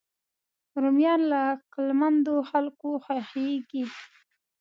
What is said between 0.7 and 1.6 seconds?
رومیان له